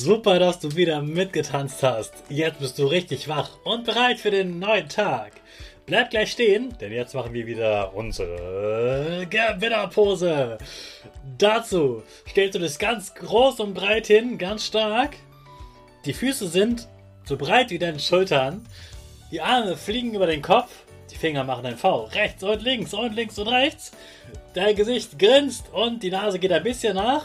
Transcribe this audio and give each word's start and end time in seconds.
Super, 0.00 0.38
dass 0.38 0.60
du 0.60 0.76
wieder 0.76 1.02
mitgetanzt 1.02 1.82
hast. 1.82 2.14
Jetzt 2.28 2.60
bist 2.60 2.78
du 2.78 2.86
richtig 2.86 3.26
wach 3.26 3.50
und 3.64 3.84
bereit 3.84 4.20
für 4.20 4.30
den 4.30 4.60
neuen 4.60 4.88
Tag. 4.88 5.32
Bleib 5.86 6.10
gleich 6.10 6.30
stehen, 6.30 6.72
denn 6.80 6.92
jetzt 6.92 7.16
machen 7.16 7.34
wir 7.34 7.48
wieder 7.48 7.92
unsere 7.94 9.26
Gewinnerpose. 9.28 10.58
Dazu 11.36 12.04
stellst 12.28 12.54
du 12.54 12.60
dich 12.60 12.78
ganz 12.78 13.12
groß 13.12 13.58
und 13.58 13.74
breit 13.74 14.06
hin, 14.06 14.38
ganz 14.38 14.66
stark. 14.66 15.16
Die 16.04 16.14
Füße 16.14 16.46
sind 16.46 16.86
so 17.24 17.36
breit 17.36 17.70
wie 17.70 17.80
deine 17.80 17.98
Schultern. 17.98 18.64
Die 19.32 19.40
Arme 19.40 19.76
fliegen 19.76 20.14
über 20.14 20.28
den 20.28 20.42
Kopf. 20.42 20.70
Die 21.10 21.16
Finger 21.16 21.42
machen 21.42 21.66
ein 21.66 21.76
V. 21.76 22.04
Rechts 22.04 22.44
und 22.44 22.62
links 22.62 22.94
und 22.94 23.16
links 23.16 23.36
und 23.36 23.48
rechts. 23.48 23.90
Dein 24.54 24.76
Gesicht 24.76 25.18
grinst 25.18 25.64
und 25.72 26.04
die 26.04 26.10
Nase 26.12 26.38
geht 26.38 26.52
ein 26.52 26.62
bisschen 26.62 26.94
nach. 26.94 27.24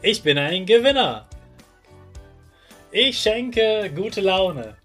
Ich 0.00 0.22
bin 0.22 0.38
ein 0.38 0.64
Gewinner. 0.64 1.26
Ich 2.92 3.18
schenke 3.18 3.90
gute 3.94 4.20
Laune. 4.20 4.76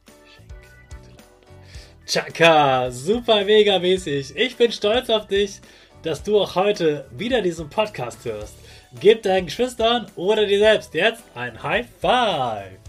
Chaka, 2.08 2.90
super 2.90 3.46
mega 3.46 3.78
mäßig. 3.78 4.36
Ich 4.36 4.58
bin 4.58 4.72
stolz 4.72 5.12
auf 5.12 5.28
dich, 5.28 5.62
dass 6.02 6.24
du 6.24 6.40
auch 6.40 6.56
heute 6.56 7.06
wieder 7.12 7.44
diesen 7.44 7.70
Podcast 7.70 8.26
hörst. 8.26 8.56
Gib 9.00 9.22
deinen 9.22 9.46
Geschwistern 9.46 10.08
oder 10.16 10.48
dir 10.48 10.58
selbst 10.58 10.96
jetzt 10.96 11.24
ein 11.36 11.62
High 11.62 11.86
Five. 12.02 12.80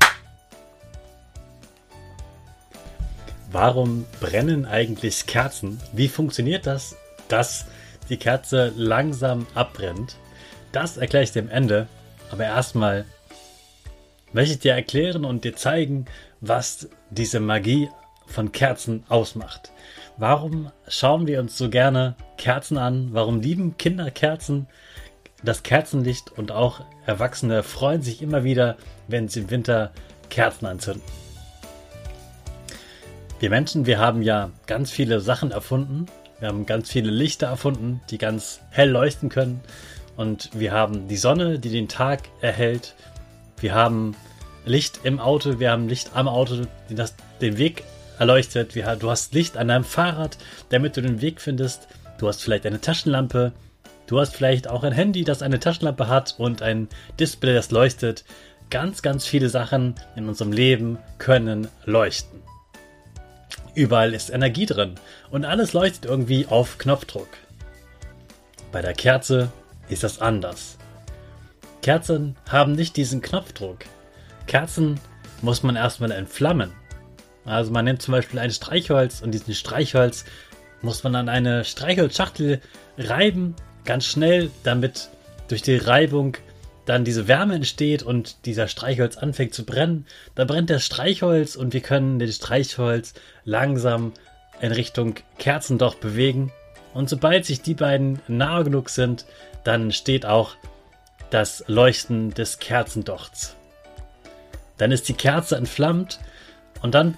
Warum 3.53 4.07
brennen 4.21 4.65
eigentlich 4.65 5.27
Kerzen? 5.27 5.79
Wie 5.93 6.09
funktioniert 6.09 6.67
das, 6.67 6.97
dass 7.29 7.67
die 8.09 8.17
Kerze 8.17 8.73
langsam 8.77 9.47
abbrennt? 9.55 10.17
Das 10.73 10.97
erkläre 10.97 11.25
ich 11.25 11.33
dir 11.33 11.43
am 11.43 11.51
Ende. 11.51 11.87
Aber 12.35 12.47
erstmal 12.47 13.05
möchte 14.33 14.55
ich 14.55 14.59
dir 14.59 14.73
erklären 14.73 15.25
und 15.25 15.45
dir 15.45 15.55
zeigen, 15.55 16.07
was 16.41 16.89
diese 17.11 17.39
Magie 17.39 17.89
von 18.27 18.51
Kerzen 18.51 19.05
ausmacht. 19.09 19.71
Warum 20.17 20.73
schauen 20.89 21.29
wir 21.29 21.39
uns 21.39 21.57
so 21.57 21.71
gerne 21.71 22.17
Kerzen 22.37 22.77
an? 22.77 23.11
Warum 23.13 23.41
lieben 23.41 23.79
Kinder 23.79 24.11
Kerzen? 24.11 24.67
Das 25.45 25.63
Kerzenlicht 25.63 26.33
und 26.37 26.51
auch 26.51 26.81
Erwachsene 27.07 27.63
freuen 27.63 28.03
sich 28.03 28.21
immer 28.21 28.43
wieder, 28.43 28.79
wenn 29.07 29.29
sie 29.29 29.43
im 29.43 29.51
Winter 29.51 29.93
Kerzen 30.29 30.67
anzünden. 30.67 31.05
Wir 33.39 33.51
Menschen, 33.51 33.87
wir 33.87 34.01
haben 34.01 34.23
ja 34.23 34.51
ganz 34.67 34.91
viele 34.91 35.21
Sachen 35.21 35.53
erfunden. 35.53 36.07
Wir 36.41 36.49
haben 36.49 36.67
ganz 36.67 36.91
viele 36.91 37.13
Lichter 37.13 37.47
erfunden, 37.47 38.01
die 38.11 38.19
ganz 38.19 38.61
hell 38.71 38.91
leuchten 38.91 39.29
können. 39.29 39.61
Und 40.17 40.51
wir 40.55 40.73
haben 40.73 41.09
die 41.09 41.17
Sonne, 41.17 41.59
die 41.59 41.71
den 41.71 41.89
Tag 41.89 42.23
erhält. 42.41 42.95
Wir 43.59 43.75
haben 43.75 44.15
Licht 44.65 45.01
im 45.05 45.21
Auto, 45.21 45.59
wir 45.59 45.71
haben 45.71 45.89
Licht 45.89 46.11
am 46.15 46.29
Auto, 46.29 46.67
das 46.89 47.15
den 47.41 47.59
Weg 47.59 47.85
erleuchtet. 48.19 48.75
Du 48.75 49.11
hast 49.11 49.35
Licht 49.35 49.57
an 49.57 49.69
deinem 49.69 49.85
Fahrrad, 49.85 50.39
damit 50.71 50.97
du 50.97 51.03
den 51.03 51.21
Weg 51.21 51.41
findest. 51.41 51.89
Du 52.19 52.29
hast 52.29 52.43
vielleicht 52.43 52.67
eine 52.67 52.81
Taschenlampe. 52.81 53.53
Du 54.07 54.21
hast 54.21 54.37
vielleicht 54.37 54.69
auch 54.69 54.85
ein 54.85 54.93
Handy, 54.93 55.25
das 55.25 55.43
eine 55.43 55.59
Taschenlampe 55.59 56.09
hat 56.09 56.35
und 56.39 56.63
ein 56.63 56.89
Display, 57.19 57.55
das 57.55 57.71
leuchtet. 57.71 58.25
Ganz, 58.71 59.03
ganz 59.03 59.27
viele 59.27 59.49
Sachen 59.49 59.95
in 60.15 60.29
unserem 60.29 60.53
Leben 60.53 60.99
können 61.19 61.69
leuchten. 61.85 62.43
Überall 63.75 64.15
ist 64.15 64.31
Energie 64.31 64.67
drin 64.67 64.95
und 65.31 65.45
alles 65.45 65.73
leuchtet 65.73 66.05
irgendwie 66.05 66.47
auf 66.47 66.79
Knopfdruck. 66.79 67.29
Bei 68.73 68.83
der 68.83 68.95
Kerze 68.95 69.51
ist 69.89 70.03
das 70.03 70.21
anders. 70.21 70.79
Kerzen 71.83 72.37
haben 72.49 72.73
nicht 72.73 72.97
diesen 72.97 73.21
Knopfdruck. 73.21 73.81
Kerzen 74.47 74.99
muss 75.43 75.63
man 75.63 75.77
erstmal 75.77 76.13
entflammen. 76.13 76.73
Also 77.45 77.73
man 77.73 77.85
nimmt 77.85 78.01
zum 78.01 78.13
Beispiel 78.13 78.39
ein 78.39 78.51
Streichholz 78.51 79.21
und 79.21 79.33
diesen 79.33 79.55
Streichholz 79.55 80.25
muss 80.81 81.05
man 81.05 81.15
an 81.15 81.29
eine 81.29 81.65
Streichholzschachtel 81.65 82.61
reiben, 82.97 83.55
ganz 83.85 84.07
schnell, 84.07 84.51
damit 84.63 85.09
durch 85.49 85.63
die 85.63 85.77
Reibung 85.77 86.37
dann 86.87 87.05
diese 87.05 87.29
Wärme 87.29 87.55
entsteht 87.55 88.03
und 88.03 88.45
dieser 88.45 88.69
Streichholz 88.69 89.17
anfängt 89.17 89.55
zu 89.55 89.65
brennen. 89.65 90.07
Da 90.35 90.45
brennt 90.45 90.71
das 90.71 90.85
Streichholz 90.85 91.57
und 91.57 91.73
wir 91.73 91.81
können 91.81 92.19
das 92.19 92.37
Streichholz 92.37 93.15
langsam 93.45 94.13
in 94.61 94.73
Richtung 94.73 95.15
Kerzendocht 95.39 96.01
bewegen. 96.01 96.53
Und 96.93 97.09
sobald 97.09 97.45
sich 97.45 97.63
die 97.63 97.75
beiden 97.75 98.21
nahe 98.29 98.65
genug 98.65 98.91
sind, 98.91 99.25
dann 99.65 99.93
steht 99.93 100.27
auch 100.27 100.53
das 101.31 101.65
Leuchten 101.67 102.33
des 102.33 102.59
Kerzendochts. 102.59 103.57
Dann 104.77 104.93
ist 104.93 105.09
die 105.09 105.15
Kerze 105.15 105.57
entflammt 105.57 106.21
und 106.83 106.95
dann 106.95 107.17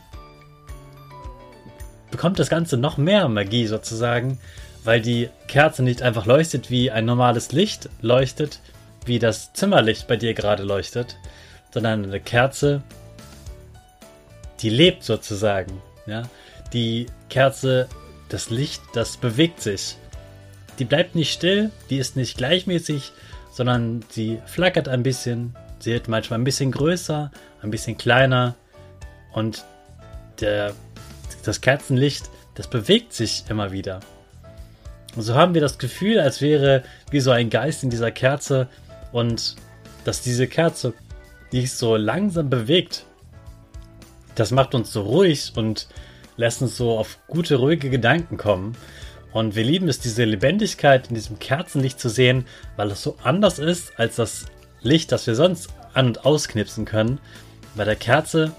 bekommt 2.10 2.38
das 2.38 2.48
Ganze 2.48 2.76
noch 2.76 2.96
mehr 2.96 3.28
Magie 3.28 3.66
sozusagen, 3.66 4.38
weil 4.84 5.00
die 5.00 5.28
Kerze 5.48 5.82
nicht 5.82 6.02
einfach 6.02 6.26
leuchtet 6.26 6.70
wie 6.70 6.90
ein 6.90 7.04
normales 7.04 7.52
Licht 7.52 7.88
leuchtet, 8.00 8.60
wie 9.04 9.18
das 9.18 9.52
Zimmerlicht 9.52 10.06
bei 10.06 10.16
dir 10.16 10.32
gerade 10.32 10.62
leuchtet, 10.62 11.16
sondern 11.72 12.04
eine 12.04 12.20
Kerze, 12.20 12.82
die 14.60 14.70
lebt 14.70 15.02
sozusagen. 15.02 15.82
Ja? 16.06 16.22
Die 16.72 17.06
Kerze, 17.28 17.88
das 18.28 18.50
Licht, 18.50 18.82
das 18.94 19.16
bewegt 19.16 19.60
sich 19.60 19.96
die 20.78 20.84
bleibt 20.84 21.14
nicht 21.14 21.32
still, 21.32 21.70
die 21.90 21.98
ist 21.98 22.16
nicht 22.16 22.36
gleichmäßig, 22.36 23.12
sondern 23.50 24.04
sie 24.10 24.40
flackert 24.46 24.88
ein 24.88 25.02
bisschen. 25.02 25.54
Sie 25.78 25.92
wird 25.92 26.08
manchmal 26.08 26.38
ein 26.38 26.44
bisschen 26.44 26.72
größer, 26.72 27.30
ein 27.62 27.70
bisschen 27.70 27.96
kleiner 27.96 28.54
und 29.32 29.64
der, 30.40 30.74
das 31.44 31.60
Kerzenlicht, 31.60 32.30
das 32.54 32.68
bewegt 32.68 33.12
sich 33.12 33.44
immer 33.48 33.72
wieder. 33.72 34.00
Und 35.14 35.22
so 35.22 35.34
haben 35.34 35.54
wir 35.54 35.60
das 35.60 35.78
Gefühl, 35.78 36.20
als 36.20 36.40
wäre 36.40 36.82
wie 37.10 37.20
so 37.20 37.30
ein 37.30 37.48
Geist 37.48 37.82
in 37.82 37.90
dieser 37.90 38.10
Kerze 38.10 38.68
und 39.12 39.56
dass 40.04 40.20
diese 40.20 40.46
Kerze, 40.46 40.92
sich 41.50 41.72
so 41.72 41.96
langsam 41.96 42.50
bewegt, 42.50 43.06
das 44.34 44.50
macht 44.50 44.74
uns 44.74 44.92
so 44.92 45.02
ruhig 45.02 45.52
und 45.56 45.88
lässt 46.36 46.60
uns 46.60 46.76
so 46.76 46.98
auf 46.98 47.18
gute, 47.28 47.56
ruhige 47.56 47.88
Gedanken 47.88 48.36
kommen. 48.36 48.76
Und 49.36 49.54
wir 49.54 49.64
lieben 49.64 49.86
es, 49.86 49.98
diese 49.98 50.24
Lebendigkeit 50.24 51.08
in 51.10 51.14
diesem 51.14 51.38
Kerzenlicht 51.38 52.00
zu 52.00 52.08
sehen, 52.08 52.46
weil 52.76 52.90
es 52.90 53.02
so 53.02 53.18
anders 53.22 53.58
ist 53.58 54.00
als 54.00 54.16
das 54.16 54.46
Licht, 54.80 55.12
das 55.12 55.26
wir 55.26 55.34
sonst 55.34 55.68
an- 55.92 56.06
und 56.06 56.24
ausknipsen 56.24 56.86
können. 56.86 57.18
Bei 57.74 57.84
der 57.84 57.96
Kerze 57.96 58.52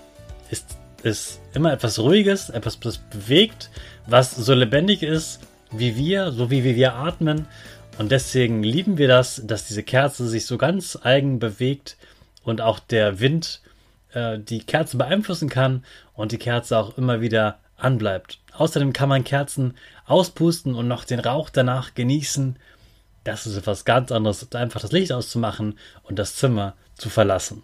ist 0.52 0.78
es 1.02 1.40
immer 1.56 1.74
etwas 1.74 1.98
Ruhiges, 1.98 2.52
etwas, 2.52 2.80
das 2.80 3.00
bewegt, 3.00 3.72
was 4.06 4.36
so 4.36 4.54
lebendig 4.54 5.02
ist 5.02 5.40
wie 5.72 5.96
wir, 5.96 6.32
so 6.32 6.52
wie 6.52 6.64
wir 6.64 6.94
atmen. 6.94 7.48
Und 7.98 8.12
deswegen 8.12 8.62
lieben 8.62 9.00
wir 9.00 9.08
das, 9.08 9.42
dass 9.44 9.66
diese 9.66 9.82
Kerze 9.82 10.28
sich 10.28 10.46
so 10.46 10.60
ganz 10.60 10.96
eigen 11.02 11.40
bewegt 11.40 11.98
und 12.44 12.62
auch 12.62 12.78
der 12.78 13.20
Wind 13.20 13.62
äh, 14.14 14.38
die 14.38 14.60
Kerze 14.60 14.98
beeinflussen 14.98 15.50
kann 15.50 15.84
und 16.14 16.34
die 16.34 16.38
Kerze 16.38 16.78
auch 16.78 17.00
immer 17.00 17.20
wieder 17.20 17.58
anbleibt. 17.78 18.40
Außerdem 18.54 18.94
kann 18.94 19.10
man 19.10 19.24
Kerzen 19.24 19.76
auspusten 20.06 20.76
und 20.76 20.88
noch 20.88 21.06
den 21.06 21.20
Rauch 21.20 21.50
danach 21.50 21.94
genießen. 21.94 22.58
Das 23.24 23.46
ist 23.46 23.56
etwas 23.56 23.86
ganz 23.86 24.12
anderes, 24.12 24.52
einfach 24.54 24.82
das 24.82 24.92
Licht 24.92 25.12
auszumachen 25.12 25.78
und 26.04 26.18
das 26.18 26.36
Zimmer 26.36 26.76
zu 26.96 27.10
verlassen. 27.10 27.64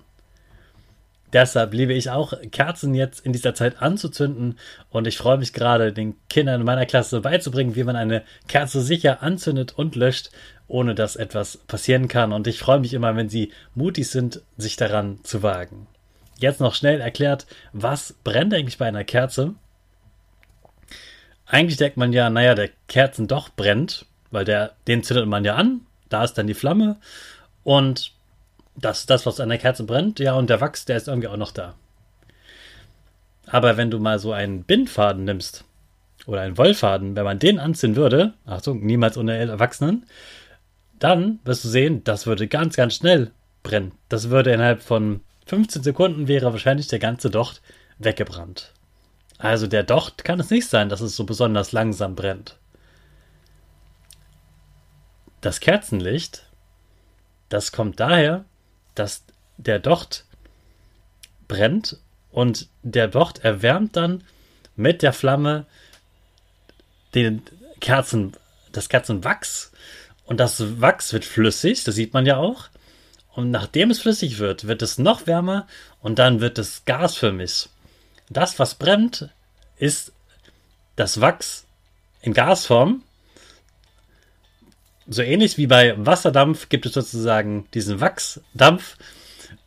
Deshalb 1.33 1.73
liebe 1.73 1.93
ich 1.93 2.11
auch, 2.11 2.33
Kerzen 2.51 2.93
jetzt 2.93 3.25
in 3.25 3.33
dieser 3.33 3.55
Zeit 3.55 3.81
anzuzünden 3.81 4.59
und 4.91 5.07
ich 5.07 5.17
freue 5.17 5.39
mich 5.39 5.51
gerade, 5.51 5.91
den 5.91 6.15
Kindern 6.29 6.61
in 6.61 6.65
meiner 6.65 6.85
Klasse 6.85 7.21
beizubringen, 7.21 7.75
wie 7.75 7.83
man 7.83 7.95
eine 7.95 8.21
Kerze 8.47 8.81
sicher 8.81 9.23
anzündet 9.23 9.73
und 9.75 9.95
löscht, 9.95 10.29
ohne 10.67 10.93
dass 10.93 11.15
etwas 11.15 11.57
passieren 11.57 12.07
kann. 12.07 12.33
Und 12.33 12.45
ich 12.45 12.59
freue 12.59 12.79
mich 12.79 12.93
immer, 12.93 13.15
wenn 13.15 13.29
sie 13.29 13.51
mutig 13.73 14.09
sind, 14.09 14.41
sich 14.57 14.75
daran 14.75 15.23
zu 15.23 15.41
wagen. 15.41 15.87
Jetzt 16.37 16.59
noch 16.59 16.75
schnell 16.75 17.01
erklärt, 17.01 17.47
was 17.71 18.13
brennt 18.23 18.53
eigentlich 18.53 18.77
bei 18.77 18.85
einer 18.85 19.03
Kerze? 19.03 19.55
Eigentlich 21.53 21.77
denkt 21.77 21.97
man 21.97 22.13
ja, 22.13 22.31
naja, 22.31 22.55
der 22.55 22.71
Kerzen 22.87 23.27
doch 23.27 23.49
brennt, 23.49 24.07
weil 24.31 24.43
der, 24.43 24.71
den 24.87 25.03
zündet 25.03 25.27
man 25.27 25.45
ja 25.45 25.53
an, 25.53 25.81
da 26.09 26.23
ist 26.23 26.33
dann 26.33 26.47
die 26.47 26.55
Flamme 26.55 26.95
und 27.63 28.11
das, 28.75 29.05
das, 29.05 29.27
was 29.27 29.39
an 29.39 29.49
der 29.49 29.59
Kerze 29.59 29.83
brennt, 29.83 30.19
ja, 30.19 30.33
und 30.33 30.49
der 30.49 30.61
Wachs, 30.61 30.85
der 30.85 30.97
ist 30.97 31.07
irgendwie 31.07 31.27
auch 31.27 31.37
noch 31.37 31.51
da. 31.51 31.75
Aber 33.45 33.77
wenn 33.77 33.91
du 33.91 33.99
mal 33.99 34.17
so 34.17 34.31
einen 34.33 34.63
Bindfaden 34.63 35.25
nimmst 35.25 35.63
oder 36.25 36.41
einen 36.41 36.57
Wollfaden, 36.57 37.15
wenn 37.15 37.23
man 37.23 37.37
den 37.37 37.59
anziehen 37.59 37.95
würde, 37.95 38.33
Achtung, 38.47 38.83
niemals 38.83 39.15
ohne 39.15 39.37
Erwachsenen, 39.37 40.07
dann 40.97 41.37
wirst 41.45 41.65
du 41.65 41.69
sehen, 41.69 42.03
das 42.03 42.25
würde 42.25 42.47
ganz, 42.47 42.75
ganz 42.75 42.95
schnell 42.95 43.29
brennen. 43.61 43.91
Das 44.09 44.31
würde 44.31 44.51
innerhalb 44.51 44.81
von 44.81 45.21
15 45.45 45.83
Sekunden 45.83 46.27
wäre 46.27 46.51
wahrscheinlich 46.51 46.87
der 46.87 46.97
ganze 46.97 47.29
Docht 47.29 47.61
weggebrannt. 47.99 48.72
Also 49.43 49.67
der 49.67 49.83
Docht 49.83 50.23
kann 50.23 50.39
es 50.39 50.49
nicht 50.49 50.69
sein, 50.69 50.87
dass 50.87 51.01
es 51.01 51.17
so 51.17 51.25
besonders 51.25 51.73
langsam 51.73 52.15
brennt. 52.15 52.55
Das 55.41 55.59
Kerzenlicht, 55.59 56.45
das 57.49 57.73
kommt 57.73 57.99
daher, 57.99 58.45
dass 58.95 59.25
der 59.57 59.79
Docht 59.79 60.23
brennt 61.49 61.97
und 62.31 62.69
der 62.83 63.09
Docht 63.09 63.39
erwärmt 63.39 63.97
dann 63.97 64.23
mit 64.77 65.01
der 65.01 65.11
Flamme 65.11 65.65
den 67.13 67.41
Kerzen, 67.81 68.37
das 68.71 68.87
Kerzenwachs 68.87 69.73
und 70.23 70.39
das 70.39 70.79
Wachs 70.79 71.11
wird 71.11 71.25
flüssig, 71.25 71.83
das 71.83 71.95
sieht 71.95 72.13
man 72.13 72.25
ja 72.25 72.37
auch. 72.37 72.69
Und 73.33 73.51
nachdem 73.51 73.91
es 73.91 73.99
flüssig 73.99 74.39
wird, 74.39 74.67
wird 74.67 74.81
es 74.81 74.97
noch 74.97 75.27
wärmer 75.27 75.67
und 75.99 76.17
dann 76.17 76.39
wird 76.39 76.57
es 76.59 76.85
gasförmig. 76.85 77.67
Das, 78.33 78.59
was 78.59 78.75
brennt, 78.75 79.29
ist 79.77 80.11
das 80.95 81.21
Wachs 81.21 81.65
in 82.21 82.33
Gasform. 82.33 83.03
So 85.07 85.21
ähnlich 85.21 85.57
wie 85.57 85.67
bei 85.67 85.93
Wasserdampf 85.97 86.69
gibt 86.69 86.85
es 86.85 86.93
sozusagen 86.93 87.67
diesen 87.73 87.99
Wachsdampf. 87.99 88.97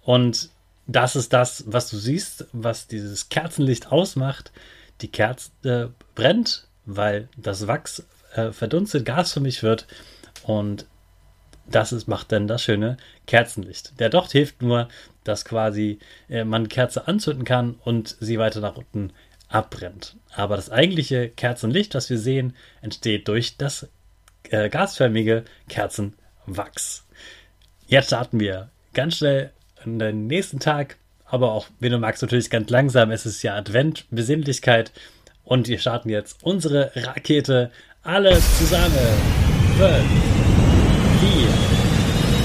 Und 0.03 0.51
das 0.87 1.17
ist 1.17 1.33
das, 1.33 1.65
was 1.67 1.91
du 1.91 1.97
siehst, 1.97 2.47
was 2.53 2.87
dieses 2.87 3.29
Kerzenlicht 3.29 3.93
ausmacht. 3.93 4.53
Die 5.01 5.09
Kerze 5.09 5.51
äh, 5.65 5.89
brennt, 6.15 6.67
weil 6.87 7.29
das 7.37 7.67
Wachs 7.67 8.05
äh, 8.35 8.53
verdunstet, 8.53 9.05
gasförmig 9.05 9.62
wird. 9.62 9.87
Und 10.45 10.87
das 11.69 11.93
ist, 11.93 12.09
macht 12.09 12.33
dann 12.33 12.47
das 12.47 12.63
schöne 12.63 12.97
Kerzenlicht. 13.27 13.99
Der 13.99 14.09
Docht 14.09 14.33
hilft 14.33 14.63
nur, 14.63 14.89
dass 15.25 15.45
quasi 15.45 15.99
äh, 16.29 16.45
man 16.45 16.69
Kerze 16.69 17.09
anzünden 17.09 17.45
kann 17.45 17.77
und 17.85 18.17
sie 18.21 18.39
weiter 18.39 18.61
nach 18.61 18.77
unten 18.77 19.13
abbrennt. 19.49 20.17
Aber 20.35 20.57
das 20.57 20.71
eigentliche 20.71 21.29
Kerzenlicht, 21.29 21.95
das 21.95 22.11
wir 22.11 22.19
sehen, 22.19 22.55
entsteht 22.83 23.29
durch 23.29 23.57
das 23.57 23.89
äh, 24.51 24.69
gasförmige 24.69 25.45
Kerzenwachs. 25.69 27.05
Jetzt 27.87 28.07
starten 28.07 28.41
wir 28.41 28.71
ganz 28.95 29.17
schnell 29.17 29.53
in 29.85 29.99
den 29.99 30.27
nächsten 30.27 30.59
Tag, 30.59 30.97
aber 31.25 31.53
auch, 31.53 31.67
wenn 31.81 31.93
du 31.93 31.99
magst, 31.99 32.23
natürlich 32.23 32.51
ganz 32.51 32.71
langsam. 32.71 33.11
Es 33.11 33.27
ist 33.27 33.43
ja 33.43 33.55
Advent, 33.55 34.07
Besinnlichkeit 34.11 34.93
und 35.45 35.69
wir 35.69 35.79
starten 35.79 36.09
jetzt 36.09 36.43
unsere 36.43 36.93
Rakete 36.95 37.71
alle 38.03 38.39
zusammen. 38.39 38.95
Fünf, 39.77 40.36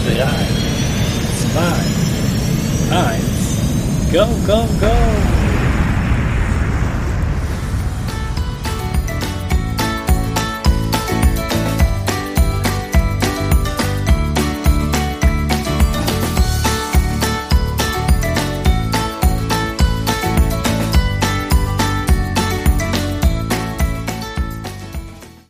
the 0.03 0.21
eye. 0.24 0.48
It's 1.31 1.45
mine. 1.56 1.92
Mine. 2.89 4.12
Go, 4.12 4.25
go, 4.45 4.68
go! 4.80 5.30